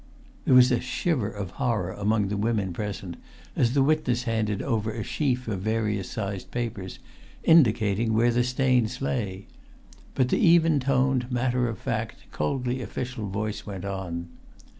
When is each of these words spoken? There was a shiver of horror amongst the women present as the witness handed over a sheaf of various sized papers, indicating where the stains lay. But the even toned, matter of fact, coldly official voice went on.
There 0.45 0.55
was 0.55 0.71
a 0.71 0.81
shiver 0.81 1.29
of 1.29 1.51
horror 1.61 1.91
amongst 1.91 2.29
the 2.31 2.37
women 2.37 2.73
present 2.73 3.17
as 3.55 3.75
the 3.75 3.83
witness 3.83 4.23
handed 4.23 4.63
over 4.63 4.89
a 4.91 5.03
sheaf 5.03 5.47
of 5.47 5.61
various 5.61 6.09
sized 6.09 6.49
papers, 6.49 6.97
indicating 7.43 8.13
where 8.13 8.31
the 8.31 8.43
stains 8.43 8.99
lay. 8.99 9.45
But 10.15 10.29
the 10.29 10.39
even 10.39 10.79
toned, 10.79 11.31
matter 11.31 11.69
of 11.69 11.77
fact, 11.77 12.15
coldly 12.31 12.81
official 12.81 13.27
voice 13.27 13.67
went 13.67 13.85
on. 13.85 14.29